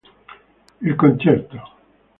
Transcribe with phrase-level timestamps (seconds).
[0.81, 1.57] Il concerto".